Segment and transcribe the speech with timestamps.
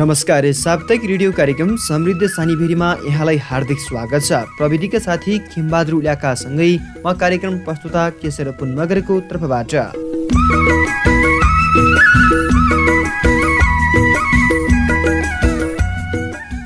[0.00, 6.68] नमस्कार साप्ताहिक रेडियो कार्यक्रम समृद्ध सानीभेरीमा यहाँलाई हार्दिक स्वागत छ। प्रविधिका साथी खिमबहादुर उल्याकासँगै
[7.04, 9.74] म कार्यक्रम प्रस्तुता केशर पुन मगरको तर्फबाट।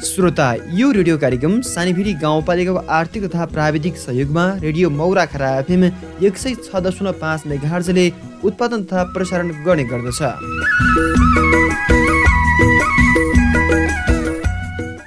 [0.04, 6.38] श्रोता यो रेडियो कार्यक्रम सानीभिरी गाउँपालिकाको आर्थिक तथा प्राविधिक सहयोगमा रेडियो मौरा खरा एफएम एक
[6.38, 8.06] सय छ दशमलव पाँच मेघार्जले
[8.44, 10.22] उत्पादन तथा प्रसारण गर्ने गर्दछ।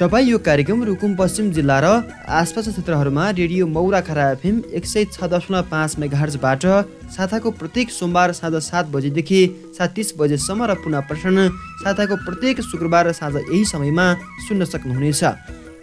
[0.08, 1.88] तपाईँ यो कार्यक्रम रुकुम पश्चिम जिल्ला र
[2.32, 6.64] आसपासका क्षेत्रहरूमा रेडियो मौरा खरा एफएम एक सय छ दशमलव पाँच मेघार्जबाट
[7.12, 9.42] साताको प्रत्येक सोमबार साँझ सात बजेदेखि
[9.78, 11.38] सात तिस बजेसम्म र पुनः प्रसारण
[11.84, 14.06] साताको प्रत्येक शुक्रबार साँझ यही समयमा
[14.48, 15.24] सुन्न सक्नुहुनेछ।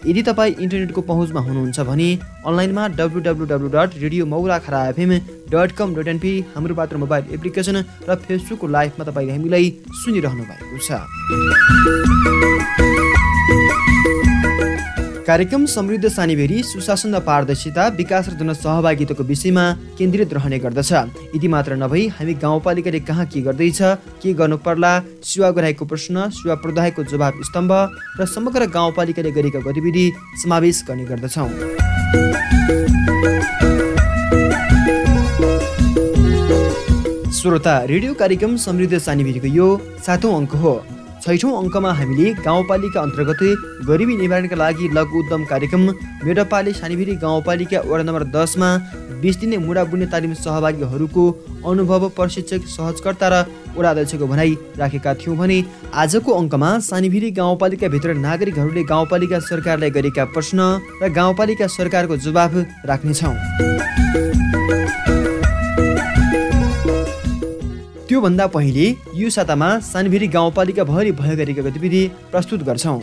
[0.09, 2.09] यदि तपाईँ इन्टरनेटको पहुँचमा हुनुहुन्छ भने
[2.49, 5.11] अनलाइनमा W W W dot radio मौरा खरा FM
[5.53, 7.77] dot com dot NP हाम्रो पात्र मोबाइल एप्लिकेसन
[8.09, 9.65] र फेसबुकको लाइभमा तपाईँ हामीलाई
[10.01, 10.89] सुनिरहनु भएको छ।
[15.27, 19.63] कार्यक्रम समृद्ध सानीभेरी सुशासन र पारदर्शिता विकास र जनसहभागिताको विषयमा
[19.97, 20.91] केन्द्रित रहने गर्दछ।
[21.35, 23.79] यदि मात्र नभई हामी गाउँपालिकाले कहाँ के गर्दैछ
[24.21, 24.93] के गर्नु पर्ला
[25.25, 25.49] सेवा
[25.83, 27.73] प्रश्न सेवा प्रदायको जवाब स्तम्भ
[28.21, 30.05] र समग्र गाउँपालिकाले गरेका गतिविधि
[30.43, 31.49] समावेश गर्ने गर्दछौँ।
[37.33, 39.67] श्रोता रेडियो कार्यक्रम समृद्ध सानीभेरीको यो
[40.05, 40.75] सातौँ अङ्क हो।
[41.25, 43.41] छैठौँ अङ्कमा हामीले गाउँपालिका अन्तर्गत
[43.87, 45.83] गरिबी निवारणका लागि लघु उद्यम कार्यक्रम
[46.21, 48.69] मेडपाले सानीभेरी गाउँपालिका वडा नम्बर दसमा
[49.23, 51.23] बिस दिने मुडा बुन्ने तालिम सहभागीहरूको
[51.65, 53.41] अनुभव प्रशिक्षक सहजकर्ता र
[53.73, 55.57] वडा अध्यक्षको भनाइ राखेका थियौँ भने
[56.03, 60.59] आजको अङ्कमा सानीभिरी गाउँपालिकाभित्र नागरिकहरूले गाउँपालिका सरकारलाई गरेका प्रश्न
[61.01, 62.53] र गाउँपालिका सरकारको जवाफ
[62.85, 64.34] राख्नेछौँ।
[68.25, 72.97] त्योभन्दा पहिले यो सातामा सानभिरी गाउँपालिका भरि भए गरेका गतिविधि प्रस्तुत गर्छौँ।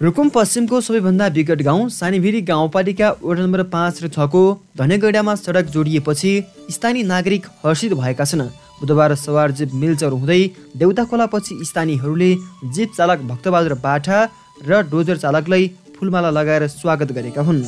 [0.00, 4.42] रुकुम पश्चिमको सबैभन्दा विकट गाउँ सानीभिरी गाउँपालिका वडा नम्बर पाँच र छको
[4.76, 6.32] धनेगैडामा सडक जोडिएपछि
[6.70, 8.50] स्थानीय नागरिक हर्षित भएका छन्।
[8.82, 10.40] बुधबार सवार जीप मिलचर हुँदै
[10.76, 12.30] देउता खोलापछि स्थानीयहरूले
[12.74, 14.18] जीप चालक भक्तबहादुर बाठा
[14.68, 17.62] र डोजर चालकलाई फुलमाला लगाएर स्वागत गरेका हुन्।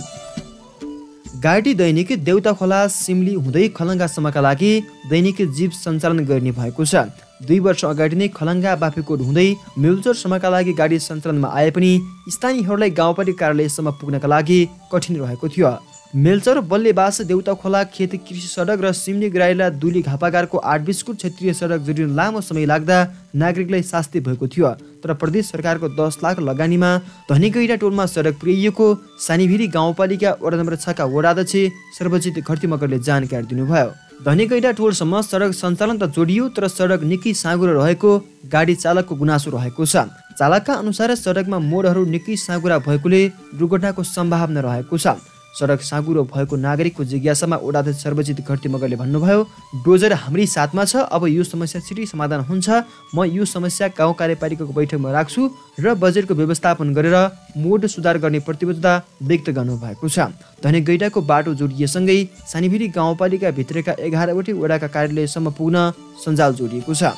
[1.44, 4.72] गाडी दैनिक देउता खोला सिमली हुँदै खलङ्गासम्मका लागि
[5.10, 7.06] दैनिक जीप सञ्चालन गर्ने भएको छ।
[7.46, 9.48] दुई वर्ष अगाडि नै खलङ्गा बाफेकोट हुँदै
[9.78, 11.90] मिलचोरसम्मका लागि गाडी सञ्चालनमा आए पनि
[12.34, 14.58] स्थानीयहरूलाई गाउँपालिका कार्यालयसम्म पुग्नका लागि
[14.92, 15.72] कठिन रहेको थियो।
[16.14, 21.52] मेलचर बल्लेबास देउता खोला खेत कृषि सडक र सिमली ग्राइला दुली घापागारको आठ बिस्कुट क्षेत्रीय
[21.52, 22.98] सडक जोडिन लामो समय लाग्दा
[23.34, 24.70] नागरिकलाई शास्ति भएको थियो।
[25.02, 26.90] तर प्रदेश सरकारको दस लाख लगानीमा
[27.30, 28.86] धनीगैडा टोलमा सडक पुर्याइएको
[29.18, 33.90] सानीभिरी गाउँपालिका वडा नम्बर छका वडाध्यक्ष सर्वजित घरती मगरले जानकारी दिनुभयो।
[34.22, 38.18] धनीगैडा टोलसम्म सडक सञ्चालन त जोडियो तर सडक निकै साँगुरो रहेको
[38.54, 40.06] गाडी चालकको गुनासो रहेको छ।
[40.38, 43.22] चालकका अनुसार सडकमा मोडहरू निकै साँगुरा भएकोले
[43.58, 45.18] दुर्घटनाको सम्भावना रहेको छ।
[45.54, 49.42] सडक साँगुरो भएको नागरिकको जिज्ञासामा ओडाध्यक्ष सर्वजित घटी मगरले भन्नुभयो
[49.84, 52.68] डोजर हाम्रै साथमा छ अब यो समस्या छिटै समाधान हुन्छ।
[53.14, 55.42] म यो समस्या गाउँ कार्यपालिकाको बैठकमा राख्छु
[55.78, 57.16] र बजेटको व्यवस्थापन गरेर
[57.56, 60.18] मोड सुधार गर्ने प्रतिबद्धता व्यक्त गर्नुभएको छ।
[60.58, 62.18] धनी गैडाको बाटो जोडिएसँगै
[62.50, 65.90] सानीभिरी गाउँपालिकाभित्रका एघारवटै वडाका कार्यालयसम्म पुग्न
[66.24, 67.14] सञ्जाल जोडिएको छ।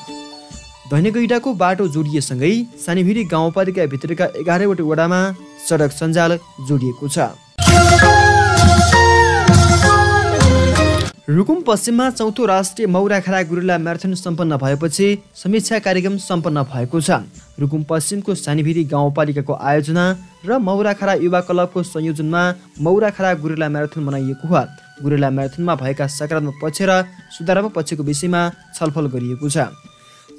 [0.91, 2.53] धनेगैडाको बाटो जोडिएसँगै
[2.85, 5.19] सानीभिरी गाउँपालिकाभित्रका एघारवटै वडामा
[5.65, 7.46] सडक सञ्जाल जोडिएको छ।
[11.27, 17.19] रुकुम पश्चिममा चौथो राष्ट्रिय मौराखरा गुरुला म्याराथन सम्पन्न भएपछि समीक्षा कार्यक्रम सम्पन्न भएको छ।
[17.59, 20.05] रुकुम पश्चिमको सानीभिरी गाउँपालिकाको आयोजना
[20.47, 22.43] र मौराखरा युवा क्लबको संयोजनमा
[22.79, 24.63] मौराखरा गुरुला म्याराथन मनाइएको हो।
[25.03, 27.03] गुरुला म्याराथनमा भएका सकारात्मक पक्ष र
[27.35, 28.41] सुधारात्मक पक्षको विषयमा
[28.79, 29.67] छलफल गरिएको छ।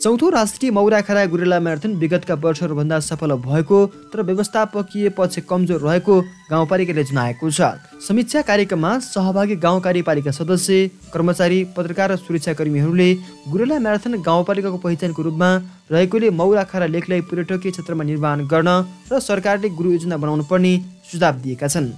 [0.02, 3.78] चौथो राष्ट्रिय मौराखरा गुरेला म्याराथन विगतका वर्षहरूभन्दा सफल भएको
[4.12, 7.60] तर व्यवस्थापकीय पक्ष कमजोर रहेको गाउँपालिकाले जनाएको छ।
[8.06, 13.10] समीक्षा कार्यक्रममा सहभागी गाउँ कार्यपालिका सदस्य कर्मचारी पत्रकार र सुरक्षाकर्मीहरूले
[13.50, 15.50] गुरेला म्याराथन गाउँपालिकाको पहिचानको रूपमा
[15.90, 18.70] रहेकोले मौराखरा लेखलाई पर्यटकीय क्षेत्रमा निर्माण गर्न
[19.10, 20.72] र सरकारले गुरु योजना बनाउनु पर्ने
[21.10, 21.90] सुझाव दिएका छन्।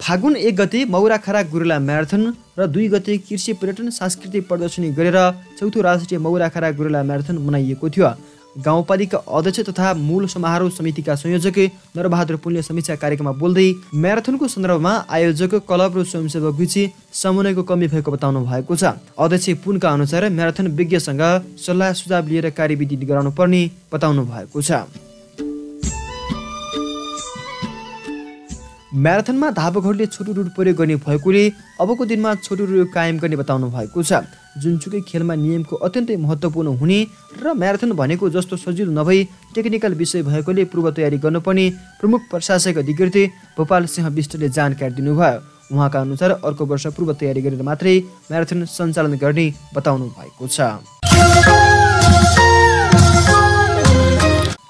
[0.00, 2.22] फागुन एक गते मौराखरा गुरुला म्याराथन
[2.58, 5.18] र दुई गते कृषि पर्यटन सांस्कृतिक प्रदर्शनी गरेर
[5.58, 8.08] चौथो राष्ट्रिय मौराखरा गुरुला म्याराथन मनाइएको थियो।
[8.56, 11.58] गाउँपालिका अध्यक्ष तथा मूल समारोह समितिका संयोजक
[11.96, 16.74] नरबहादुर पुण्य समीक्षा कार्यक्रममा बोल्दै म्याराथनको सन्दर्भमा आयोजक क्लब र स्वयंसेवक बिच
[17.14, 21.22] समन्वयको कमी भएको बताउनु भएको छ। अध्यक्ष पुनका अनुसार म्याराथन विज्ञसँग
[21.60, 23.62] सल्लाह सुझाव लिएर कार्यविधि गराउनु पर्ने
[23.92, 24.82] बताउनु भएको छ।
[28.92, 31.42] म्याराथनमा धावकहरूले छोटो रुट प्रयोग गर्ने भएकोले
[31.80, 34.26] अबको दिनमा छोटो रुट कायम गर्ने बताउनु भएको छ।
[34.58, 36.98] जुनसुकै खेलमा नियमको अत्यन्तै महत्त्वपूर्ण हुने
[37.38, 39.18] र म्याराथन भनेको जस्तो सजिलो नभई
[39.54, 41.66] टेक्निकल विषय भएकोले पूर्व तयारी गर्नुपर्ने
[42.00, 43.16] प्रमुख प्रशासक अधिकृत
[43.56, 45.38] गोपाल सिंह विष्टले जानकारी दिनुभयो।
[45.70, 47.94] उहाँका अनुसार अर्को वर्ष पूर्व तयारी गरेर मात्रै
[48.26, 50.99] म्याराथन सञ्चालन गर्ने बताउनु भएको छ।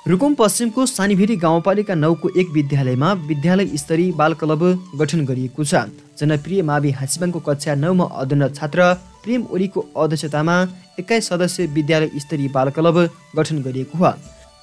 [0.06, 4.62] रुकुम पश्चिमको सानीभेरी गाउँपालिका नौको एक विद्यालयमा विद्यालय स्तरीय बाल क्लब
[4.96, 5.84] गठन गरिएको छ।
[6.18, 8.80] जनप्रिय मावि हाँसिबाङको कक्षा नौमा अध्ययनरत छात्र
[9.22, 10.56] प्रेम ओलीको अध्यक्षतामा
[11.00, 12.96] एक्काइस सदस्य विद्यालय स्तरीय बाल क्लब
[13.36, 14.10] गठन गरिएको हो।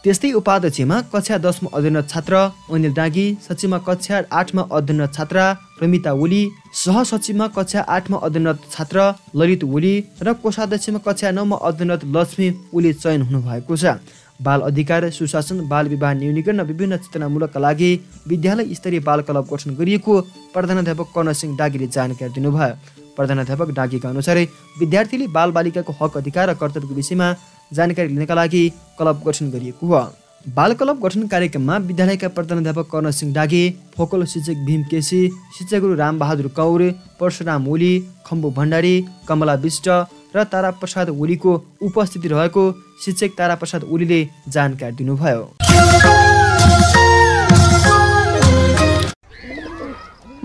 [0.04, 2.36] त्यस्तै उपाध्यक्षमा कक्षा दसमा अध्ययनरत छात्र
[2.74, 5.46] अनिल डाँगी सचिवमा कक्षा आठमा अध्ययनरत छात्रा
[5.78, 6.44] प्रमिता ओली
[6.76, 13.22] सहसचिवमा कक्षा आठमा अध्ययनरत छात्र ललित ओली र कोषाध्यक्षमा कक्षा नौमा अध्ययनरत लक्ष्मी ओली चयन
[13.22, 14.00] हुनुभएको छ।
[14.40, 17.90] बाल अधिकार सुशासन बाल विवाह न्यूनीकरण विभिन्न चेतनामूलकका लागि
[18.28, 20.20] विद्यालय स्तरीय बाल क्लब गठन गरिएको
[20.54, 22.70] प्रधानाध्यापक कर्ण सिंह डागीले जानकारी दिनुभयो।
[23.18, 24.38] प्रधानाध्यापक डागीका अनुसार
[24.80, 27.34] विद्यार्थीले बाल बालिकाको हक अधिकार र कर्तव्यको विषयमा
[27.74, 28.64] जानकारी लिनका लागि
[28.98, 30.02] क्लब गठन गरिएको हो।
[30.46, 33.64] बाल क्लब गठन कार्यक्रममा विद्यालयका प्रधानाध्यापक कर्ण सिंह डागे
[33.98, 35.22] फोकल शिक्षक भीम केसी
[35.58, 36.82] शिक्षकहरू रामबहादुर कौर
[37.20, 37.94] परशुराम ओली
[38.26, 38.96] खम्बु भण्डारी
[39.28, 39.90] कमला विष्ट
[40.38, 41.52] र ताराप्रसाद ओलीको
[41.88, 42.64] उपस्थिति रहेको
[43.04, 44.20] शिक्षक ताराप्रसाद ओलीले
[44.54, 45.44] जानकारी दिनुभयो।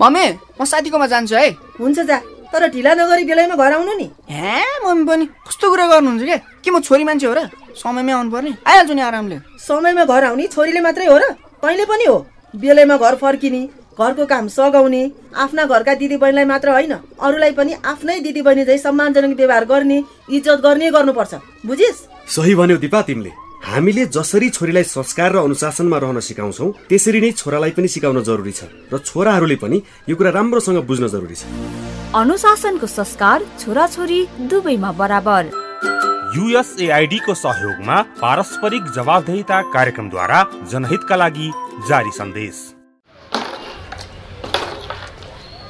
[0.01, 0.25] मम्मी
[0.59, 1.49] म साथीकोमा जान्छु है।
[1.79, 2.17] हुन्छ जा
[2.53, 6.69] तर ढिला नगरी बेलैमा घर आउनु नि। हे मम्मी पनि कस्तो कुरा गर्नुहुन्छ क्या के
[6.71, 7.49] म छोरी मान्छे हो र?
[7.77, 11.23] समयमै आउनु पर्ने आइहाल्छु नि आरामले। समयमा घर आउने छोरीले मात्रै हो र
[11.61, 12.17] तैँले पनि हो।
[12.53, 13.61] बेलैमा घर फर्किने
[13.99, 15.03] घरको काम सघाउने
[15.37, 19.97] आफ्ना घरका दिदीबहिनीलाई मात्र होइन अरूलाई पनि आफ्नै दिदीबहिनी झै सम्मानजनक व्यवहार गर्ने
[20.29, 21.33] इज्जत गर्ने गर्नुपर्छ।
[21.65, 21.97] बुझिस्?
[22.27, 23.31] सही भन्यौ दिपा तिमीले।
[23.63, 28.67] हामीले जसरी छोरीलाई संस्कार र अनुशासनमा रहन सिकाउँछौ त्यसरी नै छोरालाई पनि सिकाउन जरुरी छ
[28.91, 29.77] र छोराहरूले पनि
[30.09, 31.43] यो कुरा राम्रोसँग बुझ्न जरुरी छ।
[32.11, 34.19] अनुशासनको संस्कार छोराछोरी
[34.49, 35.43] दुवैमा बराबर।
[36.35, 40.39] युएसएआइडीको सहयोगमा पारस्परिक जवाबदेहिता कार्यक्रमद्वारा
[40.71, 41.47] जनहितका लागि
[41.89, 42.72] जारी सन्देश।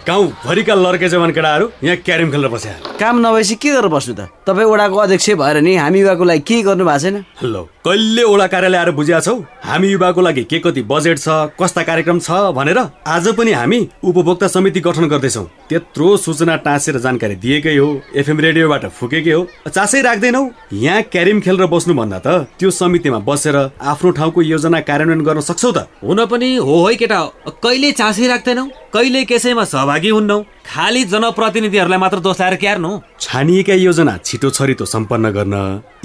[0.08, 4.28] गाउँभरिका लड्के जवान केटाहरू यहाँ क्यारम खेलेर बस्या काम नभएपछि के गरेर बस्नु त?
[4.44, 7.16] तपाईँ वडाको अध्यक्ष भएर नि हामी युवाको लागि केही गर्नु भएको छैन?
[7.44, 7.56] ल
[7.88, 9.36] कहिले ओडा कार्यालय आएर बुझिया छौ?
[9.64, 14.48] हामी युवाको लागि के कति बजेट छ कस्ता कार्यक्रम छ भनेर आज पनि हामी उपभोक्ता
[14.48, 20.44] समिति गठन गर्दैछौ। त्यत्रो सूचना टाँसेर जानकारी दिएकै हो एफएम रेडियोबाट फुकेकै हो। चासै राख्दैनौ
[20.84, 22.28] यहाँ क्यारिम खेलेर बस्नु भन्दा त
[22.60, 27.20] त्यो समितिमा बसेर आफ्नो ठाउँको योजना कार्यान्वयन गर्न सक्छौ त। हुन पनि हो है केटा
[27.64, 28.68] कहिले चासै राख्दैनौ?
[28.94, 30.40] कहिले कसैमा सहभागी हुन्नौ?
[30.74, 32.90] खालि जनप्रतिनिधिहरूलाई मात्र दोष लाएर क्यार्नु
[33.22, 35.56] छानिएका योजना छिटो छरितो सम्पन्न गर्न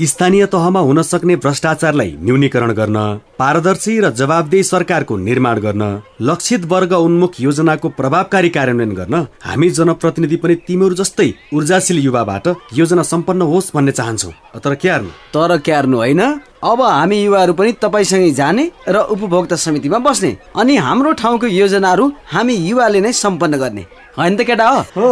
[0.04, 2.98] स्थानीय तहमा हुन सक्ने भ्रष्टाचारलाई न्यूनीकरण गर्न
[3.38, 5.84] पारदर्शी र जवाबदेही सरकारको निर्माण गर्न
[6.20, 9.14] लक्षित वर्ग उन्मुख योजनाको प्रभावकारी कार्यान्वयन गर्न
[9.46, 12.48] हामी जनप्रतिनिधि पनि तिमीहरू जस्तै ऊर्जाशील युवाबाट
[12.80, 14.30] योजना सम्पन्न होस् भन्ने चाहन्छौ।
[14.64, 16.22] तर क्यार्नु तर क्यार्नु होइन?
[16.64, 22.54] अब हामी युवाहरू पनि तपाईँसँगै जाने र उपभोक्ता समितिमा बस्ने अनि हाम्रो ठाउँको योजनाहरू हामी
[22.68, 23.86] युवाले नै सम्पन्न गर्ने।
[24.18, 25.08] होइन त केटा हो?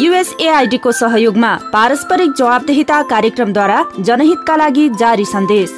[0.00, 5.70] युएसएआइडीको सहयोगमा पारस्परिक जवाबदेहिता कार्यक्रमद्वारा जनहितका लागि जारी सन्देश।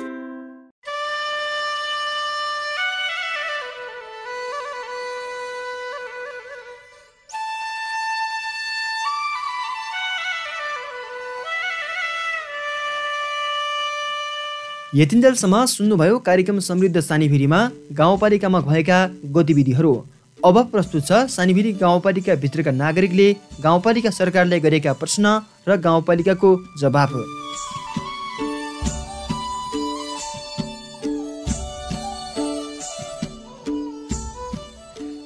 [14.94, 17.60] यतिन्जेलसम्म सुन्नुभयो कार्यक्रम समृद्ध सानीभिरीमा
[17.98, 18.98] गाउँपालिकामा भएका
[19.34, 19.94] गतिविधिहरू।
[20.40, 23.26] अब प्रस्तुत छ सानीभिरी गाउँपालिका भित्रका नागरिकले
[23.62, 25.32] गाउँपालिका सरकारले गरेका प्रश्न
[25.68, 27.12] र गाउँपालिकाको जवाफ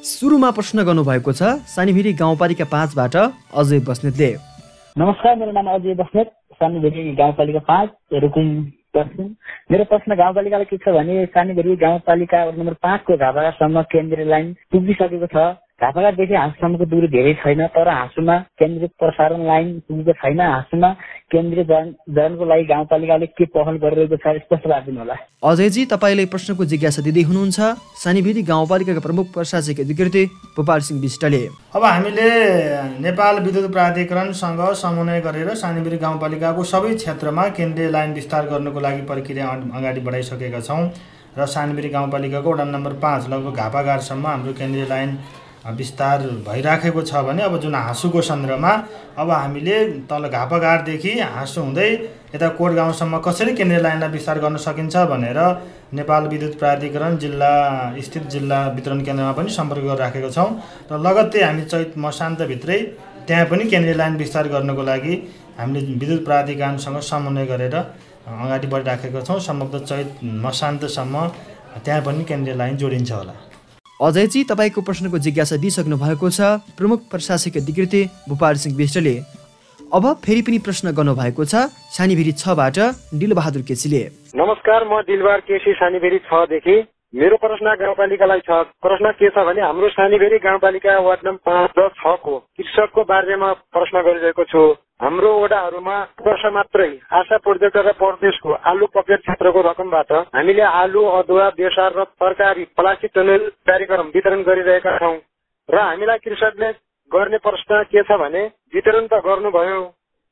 [0.05, 4.31] सुरुमा प्रश्न गर्नुभएको छ सानीभिरी गाउँपालिका पाँचबाट अजय बस्नेतले।
[4.97, 6.29] नमस्कार मेरो नाम अजय बस्नेत
[6.59, 7.91] सानीभिरी गाउँपालिका पाँच
[8.25, 8.51] रुकुम
[8.95, 9.29] पश्चिम
[9.73, 15.47] मेरो प्रश्न गाउँपालिकालाई के छ भने सानीभेरी गाउँपालिका नम्बर पाँचको झापासम्म केन्द्रीय लाइन पुगिसकेको छ।
[15.81, 20.91] झापाघाटदेखि हाँसुसम्मको दूरी धेरै छैन तर हाँसुमा केन्द्रीय प्रसारण लाइन पुगेको छैन। हाँसुमा
[21.35, 21.65] केन्द्रीय
[22.15, 27.23] जनको लागि गाउँपालिकाले के पहल गरिरहेको छ स्पष्ट पारिदिनु होला। अजयजी तपाईँले प्रश्नको जिज्ञासा दिँदै
[27.27, 27.59] हुनुहुन्छ।
[28.05, 30.17] सानीभेरी गाउँपालिकाका प्रमुख प्रशासक अधिकृत
[30.57, 31.43] गोपाल सिंह विष्टले।
[31.75, 32.29] अब हामीले
[33.03, 39.51] नेपाल विद्युत प्राधिकरणसँग समन्वय गरेर सानीभेरी गाउँपालिकाको सबै क्षेत्रमा केन्द्रीय लाइन विस्तार गर्नको लागि प्रक्रिया
[39.75, 40.83] अगाडि बढाइसकेका छौँ।
[41.35, 45.19] र सानीबेरी गाउँपालिकाको वडा नम्बर पाँच लगभग घापाघाटसम्म हाम्रो केन्द्रीय लाइन
[45.65, 48.73] विस्तार भइराखेको छ भने अब जुन हाँसुको सन्दर्भमा
[49.19, 49.77] अब हामीले
[50.11, 51.89] तल घापाघाटदेखि हाँसु हुँदै
[52.35, 55.39] यता कोट गाउँसम्म कसरी केन्द्रीय लाइनलाई विस्तार गर्न सकिन्छ भनेर
[55.95, 57.53] नेपाल विद्युत प्राधिकरण जिल्ला
[58.03, 60.51] स्थित जिल्ला वितरण केन्द्रमा पनि सम्पर्क गरिराखेका छौँ
[60.93, 62.79] र लगत्तै हामी चैत मसान्तभित्रै
[63.27, 65.15] त्यहाँ पनि केन्द्रीय लाइन विस्तार गर्नको लागि
[65.59, 71.27] हामीले विद्युत प्राधिकरणसँग समन्वय गरेर अगाडि बढिराखेका छौँ। सम्भवतः चैत मसान्तसम्म
[71.85, 73.35] त्यहाँ पनि केन्द्रीय लाइन जोडिन्छ होला।
[74.03, 76.41] अजयजी तपाईँको प्रश्नको जिज्ञासा दिइसक्नु भएको छ
[76.75, 77.95] प्रमुख प्रशासकीय अधिकृत
[78.29, 79.15] भूपाल सिंह विष्टले।
[79.81, 81.55] अब फेरि पनि प्रश्न गर्नुभएको छ
[81.95, 82.79] सानीभिरी छबाट
[83.15, 84.03] डिलबहादुर केसीले।
[84.35, 86.77] नमस्कार म दिलबार केसी सानीभेरी छदेखि।
[87.15, 88.51] मेरो प्रश्न गाउँपालिकालाई छ।
[88.83, 94.03] प्रश्न के छ भने हाम्रो सानीभेरी गाउँपालिका वार्ड नम्बर पाँच र छको कृषकको बारेमा प्रश्न
[94.03, 94.63] गरिरहेको छु।
[94.99, 101.49] हाम्रो वडाहरूमा वर्ष मात्रै आशा प्रोजेक्ट र परदेशको आलु पकेट क्षेत्रको रकमबाट हामीले आलु अदुवा
[101.55, 105.17] बेसार र तरकारी प्लास्टिक टनेल कार्यक्रम वितरण गरिरहेका छौँ।
[105.69, 106.73] र हामीलाई कृषकले
[107.11, 108.45] गर्ने प्रश्न के छ भने
[108.75, 109.81] वितरण त गर्नुभयो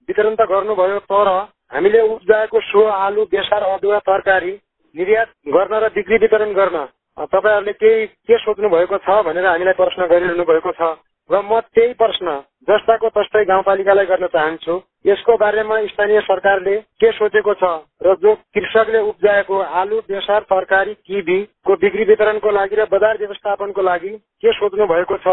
[0.08, 1.30] वितरण त गर्नुभयो तर
[1.70, 4.52] हामीले उब्जाएको सो आलु बेसार अदुवा तरकारी
[4.96, 6.84] निर्यात गर्न र बिक्री वितरण गर्न
[7.28, 10.82] तपाईँहरूले केही के सोच्नु भएको छ भनेर हामीलाई प्रश्न गरिरहनु भएको छ।
[11.30, 12.26] र म त्यही प्रश्न
[12.68, 14.74] जस्ताको तस्तै गाउँपालिकालाई गर्न चाहन्छु।
[15.06, 17.64] यसको बारेमा स्थानीय सरकारले के सोचेको छ
[18.02, 24.12] र जो कृषकले उब्जाएको आलु बेसार तरकारी किबीको बिक्री वितरणको लागि र बजार व्यवस्थापनको लागि
[24.42, 25.28] के सोच्नु भएको छ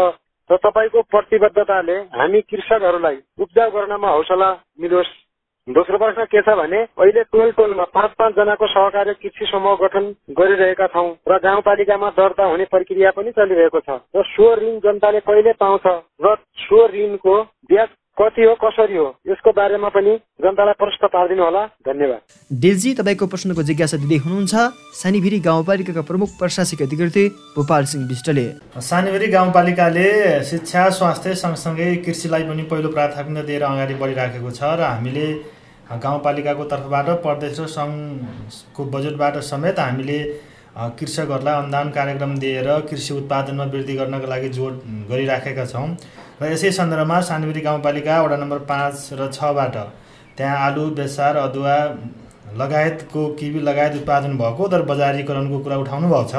[0.50, 4.50] र तपाईँको प्रतिबद्धताले हामी कृषकहरूलाई उब्जाउ गर्नमा हौसला
[4.80, 5.12] मिलोस्।
[5.68, 10.04] दोस्रो प्रश्न के छ भने अहिले टोल टोलमा पाँच पाँच जनाको सहकार्य कृषि समूह गठन
[10.32, 15.52] गरिरहेका छौँ र गाउँपालिकामा दर्ता हुने प्रक्रिया पनि चलिरहेको छ र सो ऋण जनताले कहिले
[15.60, 15.86] पाउँछ
[16.20, 17.36] र सो ऋणको
[17.68, 17.88] ब्याज
[18.18, 19.06] कति हो कसरी हो?
[19.28, 20.12] यसको बारेमा पनि
[20.42, 22.20] जनतालाई प्रश्न पारिदिनु होला। धन्यवाद।
[22.62, 24.54] डिलजी तपाईँको प्रश्नको जिज्ञासा दिँदै हुनुहुन्छ।
[25.00, 27.16] सानीभिरी गाउँपालिकाका प्रमुख प्रशासकीय अधिकृत
[27.56, 28.46] भूपाल सिंह विष्टले।
[28.82, 30.08] सानीभेरी गाउँपालिकाले
[30.44, 35.26] शिक्षा स्वास्थ्य सँगसँगै कृषिलाई पनि पहिलो प्राथमिकता दिएर अगाडि बढिराखेको छ र हामीले
[35.88, 40.18] गाउँपालिकाको तर्फबाट प्रदेश र सङ्घको बजेटबाट समेत हामीले
[40.98, 44.74] कृषकहरूलाई अनुदान कार्यक्रम दिएर कृषि उत्पादनमा वृद्धि गर्नका लागि जोड
[45.10, 45.88] गरिराखेका छौँ।
[46.40, 49.76] र यसै सन्दर्भमा सानीभेरी गाउँपालिका वडा नम्बर पाँच र छबाट
[50.36, 51.76] त्यहाँ आलु बेसार अदुवा
[52.56, 56.34] लगायतको किबी लगायत उत्पादन भएको तर बजारीकरणको कुरा उठाउनु भएको छ।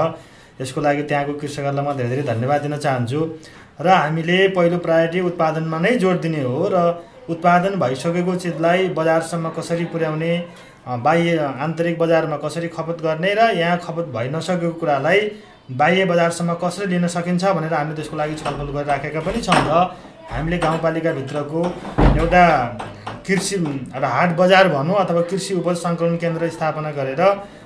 [0.62, 3.20] यसको लागि त्यहाँको कृषकहरूलाई म धेरै धेरै धन्यवाद दिन चाहन्छु।
[3.82, 6.76] र हामीले पहिलो प्रायोरिटी उत्पादनमा नै जोड दिने हो र
[7.30, 10.34] उत्पादन भइसकेको चिजलाई बजारसम्म कसरी पुर्याउने
[11.06, 15.20] बाह्य आन्तरिक बजारमा कसरी खपत गर्ने र यहाँ खपत भइ नसकेको कुरालाई
[15.72, 19.72] बाह्य बजारसम्म कसरी लिन सकिन्छ भनेर हामीले त्यसको लागि छलफल गरिराखेका पनि छौँ र
[20.30, 21.62] हामीले गाउँपालिकाभित्रको
[22.16, 22.44] एउटा
[23.28, 27.22] कृषि एउटा हाट बजार भनौँ अथवा कृषि उपज सङ्कलन केन्द्र स्थापना गरेर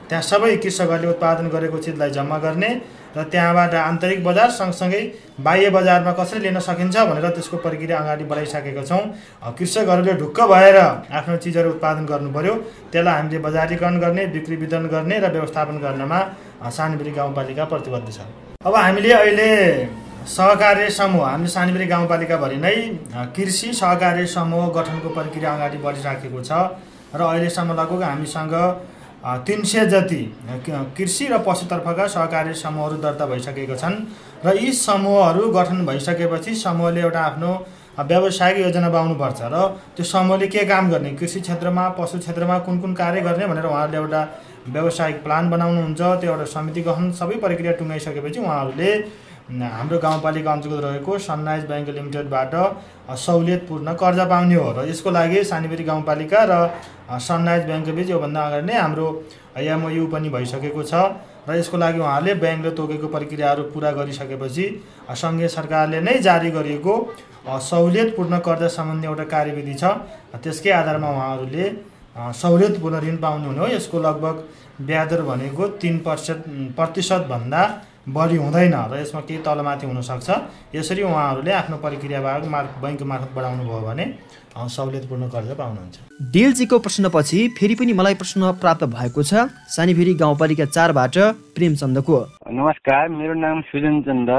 [0.10, 2.70] त्यहाँ सबै कृषकहरूले उत्पादन गरेको चिजलाई जम्मा गर्ने
[3.16, 5.02] र त्यहाँबाट आन्तरिक बजार सँगसँगै
[5.40, 9.04] बाह्य बजारमा कसरी लिन सकिन्छ भनेर त्यसको प्रक्रिया अगाडि बढाइसकेका छौँ।
[9.58, 12.54] कृषकहरूले ढुक्क भएर आफ्नो चिजहरू उत्पादन गर्नु पर्यो
[12.92, 16.20] त्यसलाई हामीले बजारीकरण गर्ने बिक्री वितरण गर्ने र व्यवस्थापन गर्नमा
[16.70, 18.20] सानीबेरी गाउँपालिका प्रतिबद्ध छ।
[18.66, 19.52] अब हामीले अहिले
[20.28, 22.76] सहकार्य समूह हामीले सानीबेरी गाउँपालिकाभरि नै
[23.32, 26.52] कृषि सहकार्य समूह गठनको प्रक्रिया अगाडि बढिराखेको छ।
[27.16, 28.54] र अहिलेसम्म लगभग हामीसँग
[29.26, 30.24] तिन सय जति
[30.98, 33.96] कृषि र पशुतर्फका सहकारी समूहहरू दर्ता भइसकेका छन्
[34.46, 37.54] र यी समूहहरू गठन भइसकेपछि समूहले एउटा आफ्नो
[38.02, 39.66] व्यावसायिक योजना बनाउनुपर्छ र
[39.98, 43.98] त्यो समूहले के काम गर्ने कृषि क्षेत्रमा पशु क्षेत्रमा कुन कुन कार्य गर्ने भनेर उहाँहरूले
[43.98, 44.22] एउटा
[44.70, 48.92] व्यावसायिक प्लान बनाउनुहुन्छ त्यो एउटा समिति गठन सबै प्रक्रिया टुङ्गाइसकेपछि उहाँहरूले
[49.46, 52.54] हाम्रो गाउँपालिका अन्तर्गत रहेको सनराइज ब्याङ्क लिमिटेडबाट
[53.14, 56.54] सहुलियतपूर्ण कर्जा पाउने हो र यसको लागि सानीबेरी गाउँपालिका र
[57.22, 59.06] सनराइज ब्याङ्कबीच योभन्दा अगाडि नै हाम्रो
[59.54, 60.94] एमओयु पनि भइसकेको छ
[61.46, 64.66] र यसको लागि उहाँहरूले ब्याङ्कले तोकेको प्रक्रियाहरू पुरा गरिसकेपछि
[65.14, 66.94] सङ्घीय सरकारले नै जारी गरिएको
[67.46, 69.84] सहुलियतपूर्ण कर्जा सम्बन्धी एउटा कार्यविधि छ।
[70.42, 71.66] त्यसकै आधारमा उहाँहरूले
[72.18, 74.36] सहुलियतपूर्ण ऋण पाउनुहुने हो। यसको लगभग
[74.82, 76.40] ब्याज दर भनेको तिन प्रतिशत
[76.78, 77.62] प्रतिशतभन्दा
[78.08, 80.30] बढी हुँदैन र यसमा केही तलमाथि हुनसक्छ।
[80.76, 84.06] यसरी उहाँहरूले आफ्नो प्रक्रियाबाट मार्फ बैङ्क मार्फत बढाउनु भयो भने
[84.56, 85.96] सहुलियतपूर्ण कर्जा पाउनुहुन्छ।
[86.32, 91.16] डिएलजीको प्रश्नपछि फेरि पनि मलाई प्रश्न प्राप्त भएको छ। सानीभेरी गाउँपालिका चारबाट
[91.58, 92.18] प्रेमचन्दको।
[92.54, 94.30] नमस्कार मेरो नाम सुजन चन्द।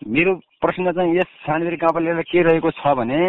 [0.00, 3.20] मेरो प्रश्न चाहिँ यस सानबेरी गाउँपालिकालाई के रहेको छ भने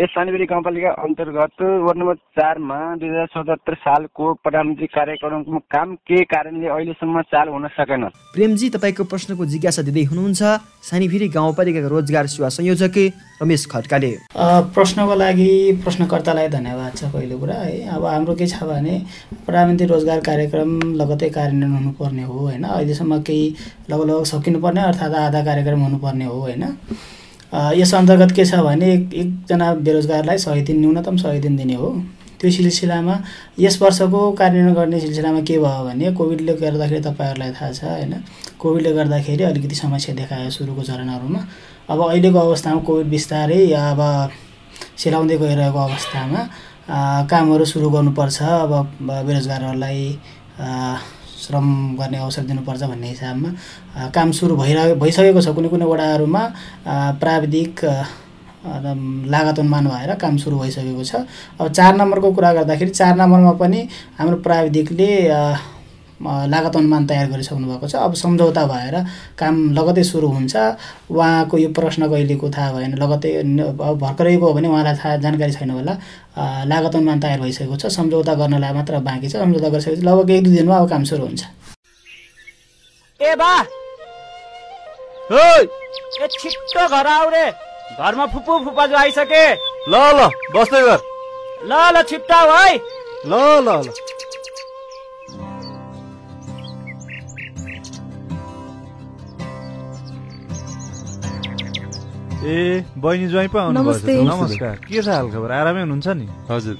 [0.00, 6.24] यस सानबेरी गाउँपालिका अन्तर्गत वार्ड नम्बर चारमा दुई हजार सतहत्तर सालको प्रधानमन्त्री कार्यक्रमको काम के
[6.24, 8.04] कारणले अहिलेसम्म चालु हुन सकेन?
[8.04, 10.42] प्रेमजी तपाईँको प्रश्नको जिज्ञासा दिँदै हुनुहुन्छ।
[10.82, 13.12] सानीभेरी गाउँपालिकाका रोजगार सेवा संयोजक
[13.42, 18.62] रमेश खड्काले। अ, प्रश्नको लागि प्रश्नकर्तालाई धन्यवाद छ पहिलो कुरा है। अब हाम्रो के छ
[18.62, 19.02] भने
[19.46, 23.54] प्रधानमन्त्री रोजगार कार्यक्रम लगतै कार्यान्वयन हुनुपर्ने हो होइन। अहिलेसम्म केही
[23.90, 26.64] लगभग लगभग सकिनुपर्ने अर्थात् आधा कार्यक्रम हुनुपर्ने हो होइन।
[27.54, 31.90] यस अन्तर्गत के छ भने एक एकजना बेरोजगारलाई सय दिन न्यूनतम सय दिन दिने हो।
[32.40, 33.14] त्यो सिलसिलामा
[33.58, 38.12] यस वर्षको कार्यान्वयन गर्ने सिलसिलामा के भयो भने कोभिडले गर्दाखेरि तपाईँहरूलाई थाहा छ होइन?
[38.58, 41.40] कोभिडले गर्दाखेरि अलिकति समस्या देखायो सुरुको चरणहरूमा
[41.90, 44.00] अब अहिलेको अवस्थामा कोभिड बिस्तारै अब
[44.98, 46.40] सेलाउँदै गइरहेको अवस्थामा
[47.30, 50.02] कामहरू सुरु गर्नुपर्छ। अब बेरोजगारहरूलाई
[51.36, 51.66] श्रम
[51.98, 53.50] गर्ने अवसर दिनुपर्छ भन्ने हिसाबमा
[54.14, 56.42] काम सुरु भइरह भइसकेको छ। कुनै कुनै वडाहरूमा
[57.20, 57.84] प्राविधिक
[59.30, 61.22] लागत अनुमान भएर काम सुरु भइसकेको छ।
[61.60, 63.80] अब चार नम्बरको कुरा गर्दाखेरि चार नम्बरमा पनि
[64.18, 65.10] हाम्रो प्राविधिकले
[66.22, 68.94] लागत अनुमान तयार गरिसक्नु भएको छ। अब सम्झौता भएर
[69.38, 70.56] काम लगतै सुरु हुन्छ।
[71.12, 75.70] उहाँको यो प्रश्न कहिलेको थाहा भएन। लगतै अब भर्खरैको हो भने उहाँलाई थाहा जानकारी छैन
[75.70, 75.94] होला।
[76.66, 80.56] लागत अनुमान तयार भइसकेको छ। सम्झौता गर्नलाई मात्र बाँकी छ। सम्झौता गरिसकेपछि लगभग एक दुई
[80.56, 81.44] दिनमा अब काम सुरु हुन्छ।
[83.20, 83.52] ए बा!
[85.32, 85.66] ए
[86.32, 87.46] छिट्टो घर आऊ रे।
[88.00, 89.44] घरमा फुपू फुपा जो आइसके।
[89.90, 91.00] ल ल बस्दै गर।
[91.68, 92.76] ल ल छिट्टो है।
[93.26, 93.32] ल
[93.64, 94.05] ल ल।
[102.46, 106.26] ए बहिनी ज्वाइँ पो आउनु नमस्कार। के छ हाल खबर आरामै हुनुहुन्छ नि?
[106.50, 106.76] हजुर।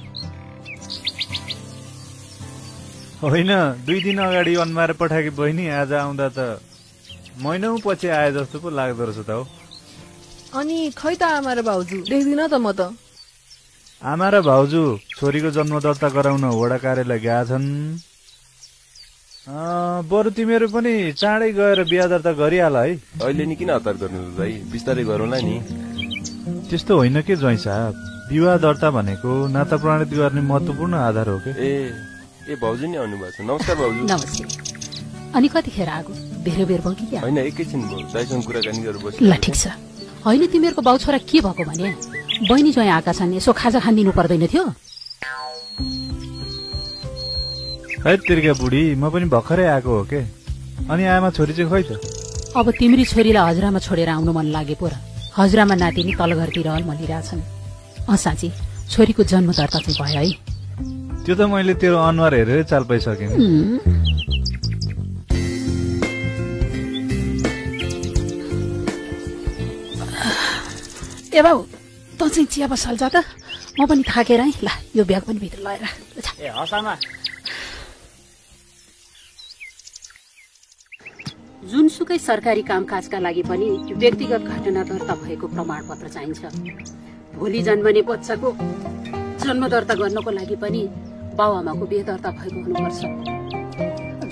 [3.21, 3.51] होइन
[3.85, 6.39] दुई दिन अगाडि अन्माएर पठाएकी बहिनी आज आउँदा त
[7.43, 9.43] महिनौ पछि आए जस्तो पो लाग्दो रहेछ त हो।
[10.55, 11.97] अनि खै त आमा र भाउजू?
[12.07, 12.95] देख्दिन त म त।
[14.01, 14.83] आमा र भाउजू
[15.19, 17.67] छोरीको जन्म दर्ता गराउन वडा कार्यालय गएका छन्।
[19.47, 24.51] बरु तिमीहरू पनि चाँडै गएर बिहा दर्ता गरिहाल है। अहिले नि किन हतार गर्नु भाइ
[24.67, 25.55] बिस्तारै गरौँला नि।
[26.67, 27.93] त्यस्तो होइन के ज्वाइँ साहब?
[28.27, 31.51] विवाह दर्ता भनेको नाता प्रमाणित गर्ने महत्वपूर्ण आधार हो कि?
[31.55, 31.71] ए
[32.51, 34.43] ए भाउजू नि आउनु भएको छ। नमस्कार भाउजू। नमस्ते।
[35.31, 36.13] अनि कतिखेर आएको
[36.43, 39.71] धेरै बेर भयो कि होइन एकैछिन भयो। दाइसँग कुराकानी गरेर बस ल ठिक छ।
[40.27, 41.87] होइन तिमीहरूको बाउ छोरा के भएको भने?
[42.51, 44.65] बहिनी ज्वाइँ आएका छन् यसो खाजा खान दिनु पर्दैन थियो।
[48.07, 50.23] है तिर्का बुढी म पनि भर्खरै आएको हो के?
[50.87, 51.99] अनि आमा छोरी चाहिँ खोइ त?
[52.55, 54.95] अब तिम्री छोरीलाई हजुरआमा छोडेर आउनु मन लागे पो र।
[55.35, 57.43] हजुरआमा नातिनी तल घरतिर मलिरहेछन्।
[58.07, 58.47] अँ साँच्ची
[58.87, 60.31] छोरीको जन्म दर्ता चाहिँ भयो है।
[61.19, 63.27] त्यो त मैले तेरो अनुहार हेरेर चाल पाइसकेँ
[71.35, 71.61] ए बाबु
[72.15, 73.19] त चाहिँ चिया बसाल जा त।
[73.75, 75.83] म पनि थाकेर है ल यो ब्याग पनि भित्र लगाएर।
[76.39, 76.95] ए हसामा
[81.67, 83.67] जुनसुकै सरकारी कामकाजका लागि पनि
[84.01, 86.41] व्यक्तिगत घटना दर्ता भएको प्रमाणपत्र चाहिन्छ।
[87.35, 88.49] भोलि जन्मने बच्चाको
[89.43, 90.81] जन्म दर्ता गर्नको लागि पनि
[91.35, 92.99] बाबुआमाको बेदर्ता भएको हुनुपर्छ।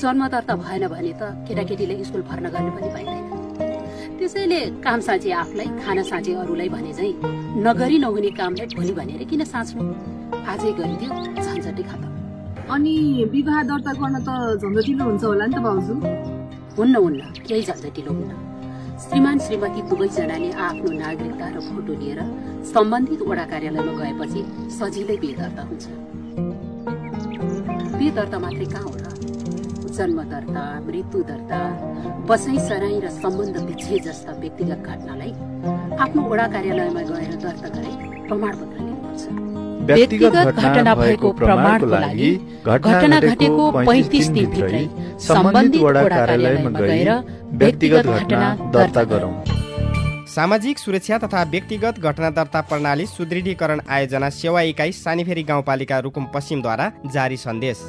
[0.02, 3.26] जन्म दर्ता भएन भने त केटाकेटीले स्कुल भर्ना गर्ने पनि पाइँदैन।
[4.18, 7.14] त्यसैले काम साँचे आफूलाई खाना साँचे अरूलाई भने चाहिँ
[7.68, 9.84] नगरी नहुने कामलाई भोलि भनेर किन साँच्नु?
[10.52, 11.12] आजै गरिदियो
[11.44, 12.12] झन्झटै खतम।
[12.74, 12.96] अनि
[13.34, 14.30] विवाह दर्ता गर्न त
[14.64, 15.96] झन्झटिलो हुन्छ होला नि त भाउजू
[16.78, 18.34] हुन्न हुन्न केही झन्झटिलो हुन्न।
[19.04, 22.20] श्रीमान श्रीमती दुवैजनाले आफ्नो नागरिकता र फोटो लिएर
[22.74, 24.42] सम्बन्धित वडा कार्यालयमा गएपछि
[24.78, 25.86] सजिलै बेदर्ता हुन्छ।
[28.00, 29.08] बेदर्ता मात्रै कहाँ हो र
[29.98, 31.60] जन्म दर्ता मृत्यु दर्ता
[32.30, 35.32] बसाई सराई र सम्बन्ध विच्छेद जस्ता व्यक्तिगत घटनालाई
[36.04, 37.92] आफ्नो वडा कार्यालयमा गएर दर्ता गरे
[38.28, 39.24] प्रमाणपत्र लिनुपर्छ
[39.88, 42.32] व्यक्तिगत घटना भएको प्रमाणको लागि
[42.66, 44.84] घटना घटेको पैँतिस दिनभित्रै
[45.28, 47.10] सम्बन्धित वडा कार्यालयमा गएर
[47.62, 49.34] व्यक्तिगत घटना दर्ता गरौँ।
[50.36, 56.92] सामाजिक सुरक्षा तथा व्यक्तिगत घटना दर्ता प्रणाली सुदृढीकरण आयोजना सेवा इकाइ सानीफेरी गाउँपालिका रुकुम पश्चिमद्वारा
[57.14, 57.84] जारी सन्देश।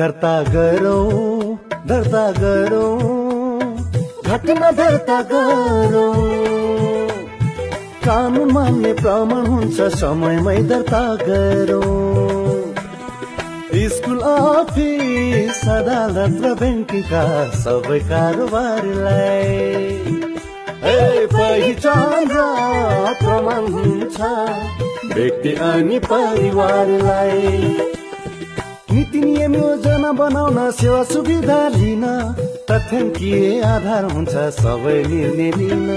[0.00, 1.56] दर्ता गरौँ
[1.88, 2.92] दर्ता गरौँ
[4.24, 6.63] घटना दर्ता गरौँ।
[8.04, 11.82] कानुन मान्ने प्रमाण हुन्छ समयमै दर्ता गरौँ।
[13.94, 17.24] स्कुल अफिस अदालत र ब्याङ्कका
[17.62, 19.48] सबै कारोबारलाई
[21.34, 22.32] पहिचान
[23.20, 24.16] प्रमाण हुन्छ
[25.14, 27.42] व्यक्ति अनि परिवारलाई।
[28.92, 32.04] नीति नियम योजना बनाउन सेवा सुविधा लिन
[32.64, 35.88] तथ्याङ्कीय आधार हुन्छ सबै निर्णय लिन।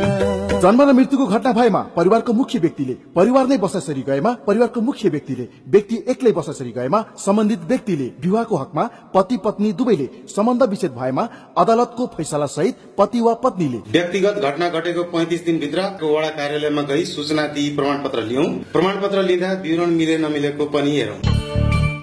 [0.62, 5.45] जन्म र मृत्युको घटना भएमा परिवारको मुख्य व्यक्तिले परिवार नै बसाइसरी गएमा परिवारको मुख्य व्यक्तिले
[5.67, 8.84] व्यक्ति एक्लै बसाइसरी गएमा सम्बन्धित व्यक्तिले विवाहको हकमा
[9.15, 11.27] पति पत्नी दुवैले सम्बन्ध विच्छेद भएमा
[11.58, 17.47] अदालतको फैसला सहित पति वा पत्नीले। व्यक्तिगत घटना घटेको पैँतिस दिनभित्र वडा कार्यालयमा गई सूचना
[17.56, 21.19] दिई प्रमाणपत्र लियौँ प्रमाणपत्र लिँदा विवरण मिले नमिलेको पनि हेरौँ।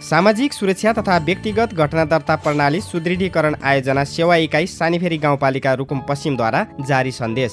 [0.05, 6.65] सामाजिक सुरक्षा तथा व्यक्तिगत घटना दर्ता प्रणाली सुदृढीकरण आयोजना सेवा इकाइ सानीफेरी गाउँपालिका रुकुम पश्चिमद्वारा
[6.89, 7.53] जारी सन्देश।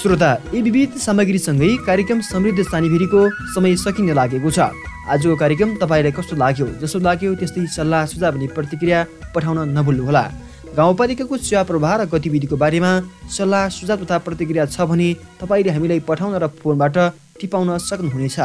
[0.00, 3.20] श्रोता यी विविध सामग्रीसँगै कार्यक्रम समृद्ध सानीभेरीको
[3.52, 4.72] समय सकिन लागेको छ।
[5.12, 6.66] आजको कार्यक्रम तपाईँलाई कस्तो लाग्यो?
[6.80, 8.98] जसो लाग्यो त्यस्तै सल्लाह सुझाव अनि प्रतिक्रिया
[9.34, 10.24] पठाउन नभुल्नुहोला।
[10.72, 12.92] गाउँपालिकाको सेवा प्रवाह र गतिविधिको बारेमा
[13.28, 16.96] सल्लाह सुझाव तथा प्रतिक्रिया छ भने तपाईँले हामीलाई पठाउन र फोनबाट
[17.36, 18.38] टिपाउन सक्नुहुनेछ।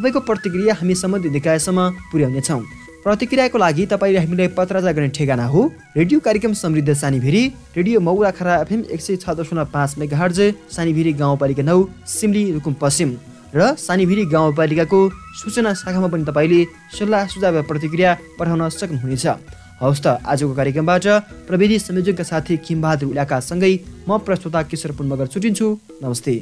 [0.00, 1.78] तपाईँको प्रतिक्रिया हामी सम्बन्धित निकायसम्म
[2.08, 2.60] पुर्याउनेछौँ।
[3.06, 5.60] प्रतिक्रियाको लागि तपाईँले हामीलाई पत्राचार गर्ने ठेगाना हो।
[5.96, 7.42] रेडियो कार्यक्रम समृद्ध सानीभेरी
[7.76, 10.40] रेडियो मौरा खरा एफएम एक सय छ दशमलव पाँच मेगाहर्ज
[10.74, 13.10] सानीभेरी गाउँपालिका नौ सिमली रुकुम पश्चिम
[13.54, 15.00] र सानीभेरी गाउँपालिकाको
[15.38, 16.60] सूचना शाखामा पनि तपाईँले
[16.98, 19.26] सल्लाह सुझाव प्रतिक्रिया पठाउन सक्नुहुनेछ।
[19.78, 21.06] हवस् त आजको कार्यक्रमबाट
[21.46, 23.74] प्रविधि संयोजकका साथी खिमबहादुर उलाकासँगै
[24.08, 25.66] म प्रस्तुता किशोर पुनमगर छुटिन्छु।
[26.02, 26.34] नमस्ते।